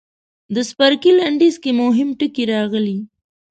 د 0.53 0.55
څپرکي 0.69 1.11
لنډیز 1.19 1.55
کې 1.63 1.71
مهم 1.81 2.09
ټکي 2.19 2.43
راغلي. 2.53 2.97